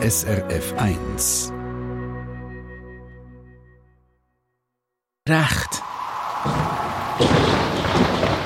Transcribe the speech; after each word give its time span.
SRF 0.00 0.74
1. 0.76 1.52
Recht. 5.28 5.82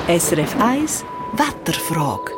SRF 0.09 0.57
1 0.59 1.05
Wetterfrage. 1.35 2.33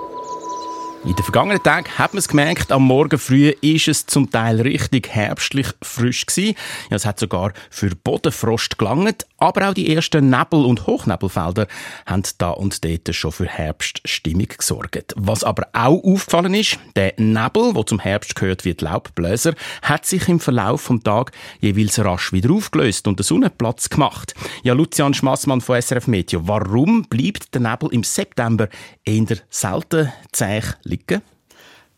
In 1.04 1.14
den 1.14 1.22
vergangenen 1.22 1.62
Tagen 1.62 1.86
hat 1.96 2.12
man 2.12 2.18
es 2.18 2.28
gemerkt, 2.28 2.72
am 2.72 2.82
Morgen 2.82 3.18
früh 3.18 3.50
ist 3.60 3.86
es 3.86 4.06
zum 4.06 4.32
Teil 4.32 4.60
richtig 4.60 5.10
herbstlich 5.10 5.68
frisch 5.80 6.26
gewesen. 6.26 6.56
Ja, 6.90 6.96
es 6.96 7.06
hat 7.06 7.20
sogar 7.20 7.52
für 7.70 7.94
Bodenfrost 7.94 8.78
gelangt, 8.78 9.26
aber 9.44 9.68
auch 9.68 9.74
die 9.74 9.94
ersten 9.94 10.30
Nebel- 10.30 10.64
und 10.64 10.86
Hochnebelfelder 10.86 11.66
haben 12.06 12.22
da 12.38 12.50
und 12.50 12.84
dort 12.84 13.14
schon 13.14 13.32
für 13.32 13.46
Herbststimmung 13.46 14.48
gesorgt. 14.48 15.12
Was 15.16 15.44
aber 15.44 15.68
auch 15.72 16.02
aufgefallen 16.02 16.54
ist, 16.54 16.78
der 16.96 17.14
Nebel, 17.18 17.74
wo 17.74 17.82
zum 17.82 18.00
Herbst 18.00 18.34
gehört 18.34 18.64
wie 18.64 18.74
die 18.74 18.84
Laubbläser, 18.84 19.54
hat 19.82 20.06
sich 20.06 20.28
im 20.28 20.40
Verlauf 20.40 20.80
vom 20.80 21.02
Tag 21.02 21.32
jeweils 21.60 21.98
rasch 21.98 22.32
wieder 22.32 22.52
aufgelöst 22.52 23.06
und 23.06 23.18
der 23.18 23.24
Sonne 23.24 23.50
Platz 23.50 23.88
gemacht. 23.88 24.34
Ja, 24.62 24.74
Lucian 24.74 25.14
Schmassmann 25.14 25.60
von 25.60 25.80
SRF 25.80 26.06
Meteo, 26.06 26.46
warum 26.46 27.04
bleibt 27.04 27.54
der 27.54 27.60
Nebel 27.60 27.92
im 27.92 28.02
September 28.02 28.68
eher 29.04 29.38
selten 29.50 30.12
zäh 30.32 30.62
liegen? 30.82 31.22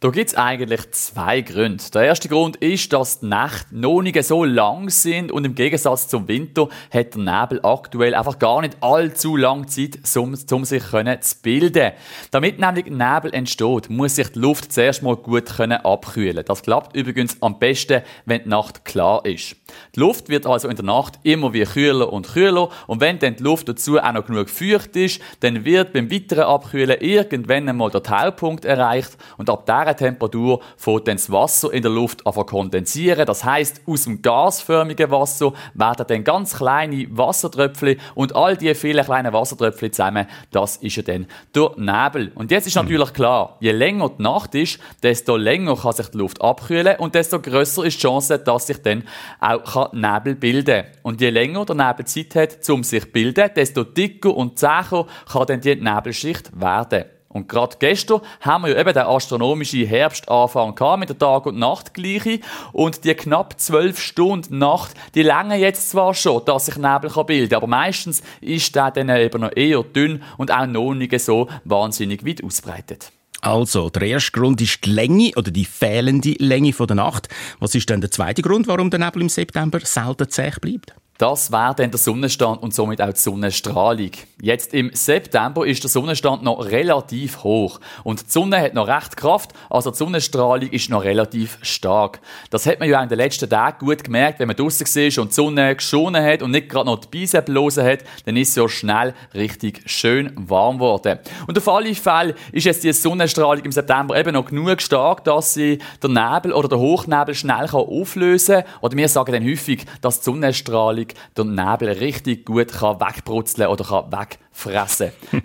Da 0.07 0.13
gibt 0.13 0.31
es 0.31 0.37
eigentlich 0.37 0.89
zwei 0.93 1.41
Gründe. 1.41 1.83
Der 1.93 2.03
erste 2.03 2.29
Grund 2.29 2.55
ist, 2.59 2.93
dass 2.93 3.19
die 3.19 3.27
Nächte 3.27 3.77
noch 3.77 4.03
nicht 4.03 4.23
so 4.23 4.45
lang 4.45 4.89
sind 4.89 5.33
und 5.33 5.45
im 5.45 5.57
Gegensatz 5.57 6.07
zum 6.07 6.29
Winter 6.29 6.69
hat 6.93 7.17
der 7.17 7.23
Nebel 7.23 7.59
aktuell 7.65 8.15
einfach 8.15 8.39
gar 8.39 8.61
nicht 8.61 8.77
allzu 8.81 9.37
lange 9.37 9.67
Zeit, 9.67 9.99
um, 10.17 10.37
um 10.53 10.65
sich 10.65 10.85
können 10.93 11.21
zu 11.21 11.35
bilden. 11.43 11.91
Damit 12.31 12.61
nämlich 12.61 12.85
Nebel 12.85 13.35
entsteht, 13.35 13.91
muss 13.91 14.15
sich 14.15 14.31
die 14.31 14.39
Luft 14.39 14.73
zuerst 14.73 15.03
mal 15.03 15.17
gut 15.17 15.47
können 15.47 15.85
abkühlen. 15.85 16.45
Das 16.47 16.63
klappt 16.63 16.95
übrigens 16.95 17.43
am 17.43 17.59
besten, 17.59 18.03
wenn 18.27 18.45
die 18.45 18.49
Nacht 18.49 18.85
klar 18.85 19.25
ist. 19.25 19.57
Die 19.97 19.99
Luft 19.99 20.29
wird 20.29 20.47
also 20.47 20.69
in 20.69 20.77
der 20.77 20.85
Nacht 20.85 21.15
immer 21.25 21.53
wie 21.53 21.65
kühler 21.65 22.13
und 22.13 22.33
kühler 22.33 22.69
und 22.87 23.01
wenn 23.01 23.19
dann 23.19 23.35
die 23.35 23.43
Luft 23.43 23.69
dazu 23.69 23.99
auch 23.99 24.13
noch 24.13 24.27
genug 24.27 24.51
feucht 24.51 24.95
ist, 24.95 25.21
dann 25.41 25.65
wird 25.65 25.93
beim 25.93 26.13
weiteren 26.13 26.45
Abkühlen 26.45 27.01
irgendwann 27.01 27.69
einmal 27.69 27.91
der 27.91 28.05
Taupunkt 28.05 28.65
erreicht 28.65 29.17
und 29.37 29.51
ab 29.51 29.67
dieser 29.67 29.96
Temperatur 29.97 30.61
fängt 30.77 31.09
dann 31.09 31.17
das 31.17 31.31
Wasser 31.31 31.73
in 31.73 31.83
der 31.83 31.91
Luft 31.91 32.27
an 32.27 32.33
zu 32.33 32.45
kondensieren. 32.45 33.27
Das 33.27 33.45
heißt, 33.45 33.83
aus 33.87 34.05
dem 34.05 34.23
gasförmigen 34.23 35.11
Wasser 35.11 35.53
werden 35.75 36.07
dann 36.09 36.25
ganz 36.25 36.57
kleine 36.57 37.07
Wassertröpfchen 37.11 37.99
und 38.15 38.35
all 38.35 38.57
diese 38.57 38.75
vielen 38.75 39.05
kleinen 39.05 39.33
Wassertröpfchen 39.33 39.93
zusammen, 39.93 40.27
das 40.51 40.77
ist 40.77 40.97
ja 40.97 41.03
dann 41.03 41.27
der 41.55 41.71
Nebel. 41.77 42.33
Und 42.35 42.51
jetzt 42.51 42.67
ist 42.67 42.77
natürlich 42.77 43.13
klar, 43.13 43.57
je 43.61 43.73
länger 43.73 44.11
die 44.11 44.23
Nacht 44.23 44.55
ist, 44.55 44.79
desto 45.03 45.37
länger 45.37 45.77
kann 45.77 45.93
sich 45.93 46.09
die 46.09 46.19
Luft 46.19 46.41
abkühlen 46.41 46.97
und 46.99 47.15
desto 47.15 47.41
größer 47.41 47.85
ist 47.85 47.97
die 47.97 48.03
Chance, 48.03 48.39
dass 48.39 48.67
sich 48.67 48.83
dann 48.83 49.05
auch 49.41 49.93
Nebel 49.93 50.35
bilden 50.35 50.83
kann. 50.83 50.93
Und 51.03 51.21
je 51.21 51.31
länger 51.31 51.65
der 51.65 51.77
Nebel 51.77 52.05
Zeit 52.05 52.35
hat, 52.35 52.71
um 52.71 52.85
sich 52.85 53.05
zu 53.05 53.11
bilden, 53.11 53.51
desto 53.55 53.85
dicker 53.85 54.35
und 54.35 54.59
zäher 54.59 55.07
kann 55.31 55.47
dann 55.47 55.61
die 55.61 55.77
Nebelschicht 55.77 56.59
werden. 56.59 57.16
Und 57.37 57.49
gerade 57.49 57.77
gestern 57.79 58.21
haben 58.41 58.65
wir 58.65 58.73
ja 58.73 58.81
eben 58.81 58.93
den 58.93 59.03
astronomischen 59.03 59.87
Herbstanfang 59.87 60.75
gehabt 60.75 61.01
mit 61.01 61.09
der 61.11 61.19
Tag- 61.19 61.47
und 61.47 61.59
Nachtgleiche. 61.59 62.41
Und 62.73 63.05
die 63.05 63.15
knapp 63.15 63.61
zwölf 63.61 64.01
Stunden 64.01 64.59
Nacht, 64.59 64.95
die 65.15 65.23
länger 65.23 65.57
jetzt 65.57 65.91
zwar 65.91 66.15
schon, 66.15 66.45
dass 66.45 66.67
sich 66.67 66.77
Nebel 66.77 67.11
bilden 67.25 67.49
kann, 67.49 67.57
aber 67.57 67.67
meistens 67.67 68.23
ist 68.41 68.75
der 68.75 68.91
dann 68.91 69.11
eben 69.11 69.41
noch 69.41 69.55
eher 69.55 69.83
dünn 69.83 70.23
und 70.39 70.51
auch 70.51 70.67
noch 70.67 70.95
nicht 70.95 71.19
so 71.21 71.49
wahnsinnig 71.65 72.27
weit 72.27 72.43
ausbreitet. 72.43 73.13
Also, 73.43 73.91
der 73.91 74.03
erste 74.03 74.33
Grund 74.33 74.61
ist 74.61 74.85
die 74.85 74.91
Länge 74.91 75.31
oder 75.37 75.51
die 75.51 75.65
fehlende 75.65 76.35
Länge 76.39 76.73
der 76.73 76.97
Nacht. 76.97 77.29
Was 77.61 77.75
ist 77.75 77.89
denn 77.89 78.01
der 78.01 78.11
zweite 78.11 78.43
Grund, 78.43 78.67
warum 78.67 78.91
der 78.91 78.99
Nebel 78.99 79.23
im 79.23 79.29
September 79.29 79.79
selten 79.81 80.29
zäh 80.29 80.51
bleibt? 80.61 80.95
Das 81.19 81.51
wäre 81.51 81.75
dann 81.75 81.91
der 81.91 81.99
Sonnenstand 81.99 82.63
und 82.63 82.75
somit 82.75 83.01
auch 83.01 83.13
die 83.13 83.19
Sonnenstrahlung. 83.19 84.11
Jetzt 84.41 84.75
im 84.75 84.91
September 84.93 85.67
ist 85.67 85.83
der 85.83 85.89
Sonnenstand 85.89 86.43
noch 86.43 86.67
relativ 86.67 87.43
hoch 87.43 87.81
und 88.05 88.27
die 88.27 88.31
Sonne 88.31 88.61
hat 88.61 88.75
noch 88.75 88.87
recht 88.87 89.17
Kraft, 89.17 89.53
also 89.71 89.91
die 89.91 89.97
Sonnenstrahlung 89.97 90.69
ist 90.69 90.91
noch 90.91 91.05
relativ 91.05 91.59
stark. 91.63 92.21
Das 92.51 92.67
hat 92.67 92.81
man 92.81 92.89
ja 92.91 92.99
auch 92.99 93.03
in 93.03 93.09
den 93.09 93.17
letzten 93.17 93.49
Tagen 93.49 93.79
gut 93.79 94.05
gemerkt, 94.05 94.41
wenn 94.41 94.49
man 94.49 94.57
draußen 94.57 94.87
war 94.87 95.23
und 95.23 95.31
die 95.31 95.35
Sonne 95.35 95.75
geschonen 95.75 96.23
hat 96.23 96.43
und 96.43 96.51
nicht 96.51 96.69
gerade 96.69 96.87
noch 96.87 96.99
die 96.99 97.21
Beise 97.21 97.41
blosen 97.41 97.85
hat, 97.85 98.01
dann 98.27 98.37
ist 98.37 98.51
es 98.51 98.57
ja 98.57 98.69
schnell 98.69 99.15
richtig 99.33 99.83
schön 99.87 100.33
warm 100.37 100.77
geworden. 100.77 101.19
Und 101.47 101.57
auf 101.57 101.69
alle 101.69 101.95
Fälle 101.95 102.35
ist 102.53 102.65
jetzt 102.65 102.85
die 102.85 102.93
Sonnenstrahlung 102.93 103.65
im 103.65 103.73
September 103.73 104.19
eben 104.19 104.35
noch 104.35 104.47
genug 104.47 104.83
stark, 104.83 105.25
dass 105.25 105.55
sie 105.55 105.79
der 106.03 106.11
Nebel 106.11 106.53
oder 106.53 106.69
der 106.69 106.79
Hochnebel 106.79 107.35
schnell 107.35 107.67
auflösen 107.71 108.57
kann. 108.57 108.65
Oder 108.83 108.97
wir 108.97 109.09
sagen 109.09 109.33
dann 109.33 109.45
häufig, 109.45 109.87
dass 110.03 110.21
die 110.21 110.25
Sonnenstrahlung 110.25 111.06
den 111.37 111.55
Nebel 111.55 111.89
richtig 111.89 112.47
gut 112.47 112.73
kann 112.73 113.01
wegbrutzeln 113.01 113.69
oder 113.69 113.85
kann 113.85 114.13
wegfressen. 114.13 115.13
die 115.33 115.43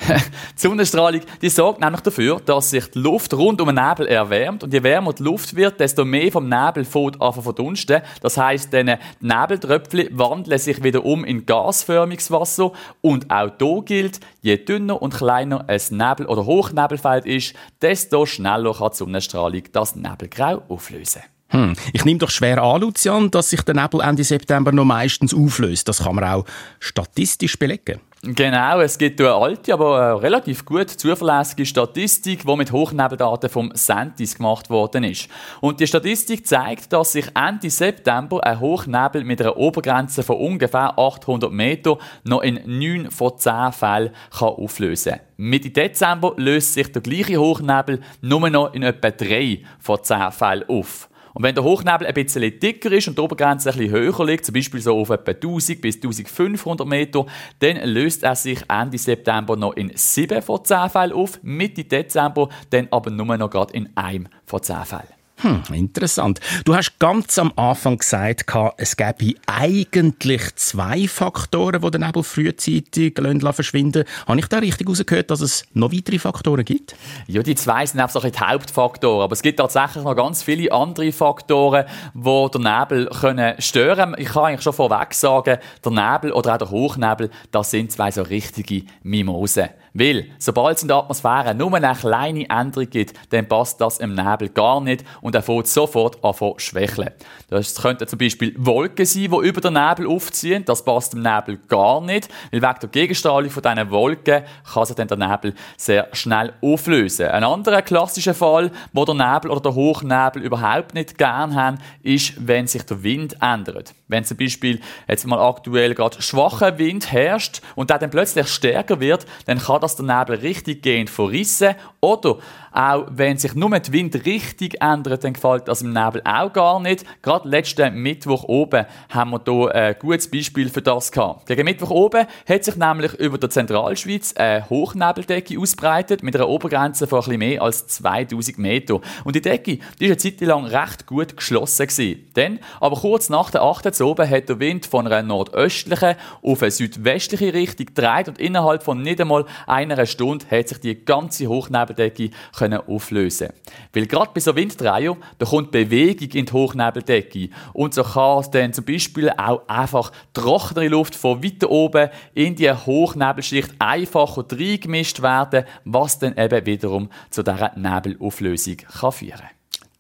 Sonnenstrahlung 0.56 1.22
die 1.42 1.50
sorgt 1.50 1.82
nämlich 1.82 2.02
dafür, 2.02 2.40
dass 2.40 2.70
sich 2.70 2.90
die 2.92 3.00
Luft 3.00 3.34
rund 3.34 3.62
um 3.62 3.74
den 3.74 3.84
Nebel 3.84 4.08
erwärmt 4.08 4.64
und 4.64 4.74
je 4.74 4.84
wärmer 4.84 5.14
die 5.14 5.24
Luft 5.24 5.56
wird, 5.56 5.80
desto 5.80 6.06
mehr 6.06 6.32
vom 6.32 6.50
Nebel 6.50 6.86
fängt 6.86 7.22
an 7.22 7.34
verdunsten. 7.34 8.02
Das 8.22 8.38
heißt, 8.38 8.72
die 8.74 8.96
Nebeltröpfchen 9.20 10.18
wandeln 10.18 10.60
sich 10.60 10.84
wieder 10.84 11.06
um 11.06 11.24
in 11.24 11.46
gasförmiges 11.46 12.32
Wasser 12.32 12.72
und 13.02 13.30
auch 13.32 13.52
hier 13.60 13.82
gilt, 13.84 14.20
je 14.42 14.58
dünner 14.58 15.02
und 15.02 15.14
kleiner 15.14 15.66
ein 15.68 15.82
Nebel- 15.90 16.28
oder 16.28 16.46
Hochnebelfeld 16.46 17.26
ist, 17.26 17.56
desto 17.82 18.26
schneller 18.26 18.74
kann 18.74 18.92
die 18.92 18.98
Sonnenstrahlung 18.98 19.64
das 19.72 19.96
Nebelgrau 19.96 20.62
auflösen. 20.68 21.22
Hm. 21.52 21.74
Ich 21.92 22.06
nehme 22.06 22.20
doch 22.20 22.30
schwer 22.30 22.62
an, 22.64 22.82
Lucian, 22.82 23.30
dass 23.30 23.50
sich 23.50 23.62
der 23.62 23.76
Nebel 23.76 24.02
Ende 24.02 24.24
September 24.24 24.72
noch 24.72 24.86
meistens 24.86 25.34
auflöst. 25.34 25.88
Das 25.88 26.04
kann 26.04 26.16
man 26.16 26.24
auch 26.24 26.46
statistisch 26.80 27.60
belegen. 27.60 28.00
Genau, 28.24 28.80
es 28.82 29.00
gibt 29.00 29.20
eine 29.20 29.34
alte, 29.34 29.74
aber 29.74 30.00
eine 30.00 30.22
relativ 30.22 30.64
gut 30.64 30.92
zuverlässige 30.92 31.66
Statistik, 31.66 32.46
die 32.46 32.56
mit 32.56 32.72
Hochnebeldaten 32.72 33.50
vom 33.50 33.72
Sentis 33.74 34.38
gemacht 34.38 34.70
worden 34.70 35.04
ist. 35.06 35.28
Und 35.60 35.80
die 35.80 35.88
Statistik 35.88 36.46
zeigt, 36.46 36.94
dass 36.94 37.14
sich 37.14 37.26
Ende 37.34 37.72
September 37.72 38.46
ein 38.46 38.60
Hochnebel 38.60 39.24
mit 39.24 39.42
einer 39.42 39.58
Obergrenze 39.58 40.22
von 40.22 40.38
ungefähr 40.38 41.00
800 41.00 41.52
Meter 41.52 41.98
noch 42.24 42.44
in 42.44 42.60
9 42.64 43.10
von 43.10 43.36
10 43.36 43.72
Fällen 43.72 44.12
kann 44.38 44.50
auflösen 44.50 45.14
kann. 45.14 45.22
Mitte 45.38 45.72
Dezember 45.72 46.34
löst 46.38 46.76
sich 46.76 46.92
der 46.92 47.02
gleiche 47.02 47.38
Hochnebel 47.38 48.02
nur 48.22 48.48
noch 48.52 48.72
in 48.76 48.84
etwa 48.84 49.10
3 49.10 49.64
von 49.80 50.04
10 50.04 50.32
Fällen 50.32 50.70
auf. 50.70 51.10
Und 51.34 51.44
wenn 51.44 51.56
der 51.56 51.64
Hochnebel 51.64 52.08
ein 52.08 52.14
bisschen 52.14 52.59
dicker 52.59 52.92
ist 52.92 53.08
und 53.08 53.18
die 53.18 53.22
Obergrenze 53.22 53.69
ein 53.69 53.78
bisschen 53.78 53.92
höher 53.92 54.25
liegt, 54.25 54.46
zum 54.46 54.53
Beispiel 54.53 54.81
so 54.81 54.97
auf 55.00 55.09
etwa 55.09 55.31
1000 55.31 55.81
bis 55.81 55.96
1500 55.96 56.88
Meter, 56.88 57.25
dann 57.59 57.78
löst 57.86 58.24
er 58.24 58.36
sich 58.36 58.59
Ende 58.68 58.97
September 58.97 59.56
noch 59.56 59.74
in 59.74 59.91
7 59.94 60.41
von 60.41 60.64
10 60.64 60.90
Fällen 60.90 61.14
auf, 61.14 61.40
Mitte 61.44 61.84
Dezember 61.84 62.50
dann 62.70 62.88
aber 62.91 63.12
nur 63.12 63.38
noch 63.38 63.50
gerade 63.50 63.74
in 63.74 63.90
einem 63.96 64.28
von 64.46 64.62
10 64.62 64.86
Fällen. 64.86 65.21
Hm, 65.41 65.63
interessant. 65.74 66.40
Du 66.66 66.75
hast 66.75 67.00
ganz 67.00 67.40
am 67.40 67.52
Anfang 67.56 67.97
gesagt, 67.97 68.46
es 68.78 68.96
gäbe 68.96 69.34
eigentlich 69.47 70.56
zwei 70.56 71.07
Faktoren, 71.07 71.81
die 71.81 71.90
den 71.91 72.02
Nebel 72.02 72.22
frühzeitig 72.22 73.16
verschwinden 73.52 74.03
Habe 74.28 74.40
ich 74.40 74.46
da 74.46 74.59
richtig 74.59 74.85
herausgehört, 74.85 75.31
dass 75.31 75.41
es 75.41 75.66
noch 75.74 75.91
weitere 75.91 76.19
Faktoren 76.19 76.63
gibt? 76.63 76.96
Ja, 77.25 77.41
die 77.41 77.56
zwei 77.56 77.88
sind 77.88 78.00
einfach 78.00 78.24
die 78.24 78.40
Hauptfaktoren. 78.40 79.24
Aber 79.24 79.34
es 79.34 79.41
gibt 79.41 79.57
tatsächlich 79.57 80.03
noch 80.03 80.16
ganz 80.16 80.44
viele 80.44 80.72
andere 80.72 81.12
Faktoren, 81.12 81.85
die 82.13 82.47
den 82.53 82.62
Nebel 82.62 83.09
können 83.09 83.59
stören 83.59 84.16
Ich 84.19 84.28
kann 84.29 84.46
eigentlich 84.46 84.62
schon 84.62 84.73
vorweg 84.73 85.12
sagen, 85.16 85.58
der 85.84 85.91
Nebel 85.91 86.34
oder 86.34 86.53
auch 86.53 86.58
der 86.59 86.69
Hochnebel, 86.69 87.31
das 87.52 87.72
sind 87.72 87.91
zwei 87.91 88.12
so 88.12 88.22
richtige 88.22 88.84
Mimosen. 89.02 89.69
Weil, 89.94 90.28
sobald 90.40 90.78
es 90.78 90.84
in 90.84 90.88
der 90.88 90.97
Atmosphäre 90.97 91.53
nur 91.53 91.74
eine 91.74 91.94
kleine 91.94 92.50
Änderung 92.50 92.90
gibt, 92.90 93.13
dann 93.31 93.47
passt 93.47 93.81
das 93.81 94.00
im 94.00 94.16
Nebel 94.16 94.47
gar 94.50 94.79
nicht 94.79 95.03
und 95.19 95.35
er 95.35 95.41
fängt 95.41 95.68
sofort 95.68 96.23
an 96.23 96.34
zu 96.34 96.53
schwächeln. 96.58 97.11
Das 97.49 97.76
könnten 97.76 98.08
zum 98.08 98.17
Beispiel 98.17 98.53
Wolken 98.58 99.05
sein, 99.05 99.29
die 99.29 99.47
über 99.47 99.59
den 99.59 99.73
Nebel 99.73 100.08
aufziehen. 100.08 100.64
Das 100.64 100.85
passt 100.85 101.14
im 101.14 101.22
Nebel 101.22 101.58
gar 101.67 101.99
nicht, 101.99 102.29
weil 102.52 102.61
wegen 102.61 102.79
der 102.82 102.90
Gegenstrahlung 102.90 103.49
von 103.49 103.64
diesen 103.64 103.91
Wolken 103.91 104.43
kann 104.73 104.85
sich 104.85 104.96
dann 104.96 105.09
der 105.09 105.17
Nebel 105.17 105.53
sehr 105.76 106.08
schnell 106.14 106.53
auflösen. 106.61 107.28
Ein 107.28 107.44
anderer 107.44 107.82
klassischer 107.82 108.34
Fall, 108.34 108.72
wo 108.94 109.03
der 109.03 109.16
Nebel 109.16 109.52
oder 109.52 109.59
der 109.59 109.76
Hochnebel 109.76 110.41
überhaupt 110.41 110.94
nicht 110.94 111.17
gern 111.17 111.53
haben, 111.53 111.79
ist, 112.02 112.34
wenn 112.37 112.66
sich 112.67 112.84
der 112.84 113.03
Wind 113.03 113.35
ändert. 113.41 113.94
Wenn 114.08 114.23
zum 114.23 114.37
Beispiel 114.37 114.79
jetzt 115.08 115.28
mal 115.28 115.40
aktuell 115.40 115.94
gerade 115.96 116.22
schwacher 116.22 116.78
Wind 116.78 117.11
herrscht 117.11 117.61
und 117.76 117.90
der 117.90 117.99
dann 117.99 118.09
plötzlich 118.09 118.47
stärker 118.47 119.02
wird, 119.02 119.26
dann 119.46 119.59
kann 119.59 119.81
das 119.82 119.96
der 119.96 120.06
Nebel 120.06 120.38
richtig 120.40 120.84
gehend 120.84 121.10
verrissen 121.10 121.76
oder 122.00 122.38
Auch 122.72 123.06
wenn 123.09 123.38
sich 123.38 123.53
nur 123.53 123.78
die 123.79 123.91
Windrichtung 123.91 124.70
ändert, 124.79 125.23
dann 125.23 125.34
gefällt 125.34 125.68
das 125.68 125.82
im 125.82 125.91
Nebel 125.91 126.22
auch 126.23 126.53
gar 126.53 126.79
nicht. 126.79 127.06
Gerade 127.22 127.50
letzten 127.50 127.96
Mittwoch 127.96 128.44
oben 128.44 128.85
haben 129.09 129.32
wir 129.32 129.41
hier 129.46 129.76
ein 129.76 129.96
gutes 130.00 130.32
Beispiel 130.32 130.70
für 130.70 130.82
das 130.82 131.12
gehabt. 131.12 131.47
Gegen 131.47 131.66
Mittwoch 131.66 131.90
oben 131.90 132.26
hat 132.47 132.64
sich 132.64 132.76
nämlich 132.78 133.14
über 133.16 133.38
der 133.38 133.50
Zentralschweiz 133.50 134.34
eine 134.35 134.70
Hochnebeldecke 134.70 135.59
ausbreitet 135.59 136.23
mit 136.23 136.35
einer 136.35 136.47
Obergrenze 136.47 137.08
von 137.08 137.20
bisschen 137.20 137.40
mehr 137.40 137.62
als 137.62 137.88
2000 137.88 138.58
Meter. 138.58 139.02
Und 139.23 139.35
die 139.35 139.41
Decke 139.41 139.79
die 140.00 140.06
ist 140.06 140.12
eine 140.12 140.18
Zeit 140.18 140.41
lang 140.41 140.66
recht 140.66 141.06
gut 141.06 141.35
geschlossen 141.35 141.88
gewesen. 141.88 142.26
Dann, 142.35 142.59
aber 142.79 142.96
kurz 142.96 143.29
nach 143.29 143.52
der 143.52 143.64
8. 143.64 144.00
oben 144.02 144.29
hat 144.29 144.50
der 144.50 144.59
Wind 144.59 144.85
von 144.85 145.08
einer 145.08 145.23
nordöstlichen 145.23 146.16
auf 146.41 146.62
eine 146.62 146.72
südwestliche 146.72 147.53
Richtung 147.53 147.88
gedreht 147.88 148.29
und 148.29 148.40
innerhalb 148.40 148.84
von 148.84 149.02
nicht 149.02 149.20
einmal 149.20 149.46
einer 149.68 150.06
Stunde 150.06 150.46
hat 150.50 150.70
sich 150.70 150.79
die 150.79 151.06
ganze 151.06 151.47
Hochnebeldecke 151.47 152.29
können 152.61 152.81
auflösen. 152.87 153.49
Weil 153.93 154.05
gerade 154.05 154.31
bei 154.34 154.40
so 154.40 154.55
Winddrehern, 154.55 155.17
da 155.37 155.46
kommt 155.46 155.72
Bewegung 155.72 156.29
in 156.29 156.46
die 156.46 156.52
Hochnebeldecke 156.52 157.49
und 157.73 157.93
so 157.93 158.03
kann 158.03 158.46
dann 158.52 158.73
zum 158.73 158.85
Beispiel 158.85 159.29
auch 159.31 159.67
einfach 159.67 160.11
trockenere 160.34 160.90
Luft 160.90 161.16
von 161.16 161.43
weiter 161.43 161.69
oben 161.69 162.09
in 162.34 162.55
die 162.55 162.72
Hochnebelschicht 162.72 163.73
einfacher 163.79 164.46
reingemischt 164.52 165.22
werden, 165.22 165.66
was 165.85 166.19
dann 166.19 166.37
eben 166.37 166.66
wiederum 166.66 167.09
zu 167.29 167.43
dieser 167.43 167.72
Nebelauflösung 167.75 168.78
kann 168.78 169.11
führen 169.11 169.49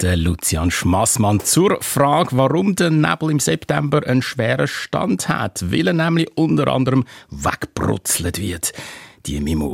der 0.01 0.17
Lucian 0.17 0.71
Schmassmann 0.71 1.41
zur 1.41 1.77
Frage, 1.81 2.29
warum 2.35 2.75
der 2.75 2.89
Nebel 2.89 3.29
im 3.29 3.39
September 3.39 4.01
einen 4.05 4.23
schweren 4.23 4.67
Stand 4.67 5.29
hat, 5.29 5.71
weil 5.71 5.87
er 5.87 5.93
nämlich 5.93 6.27
unter 6.35 6.67
anderem 6.69 7.05
wegbrutzelt 7.29 8.39
wird. 8.39 8.73
Die 9.27 9.39
Mimo. 9.39 9.73